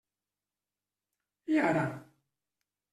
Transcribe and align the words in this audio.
I 1.55 1.61
ara! 1.69 1.85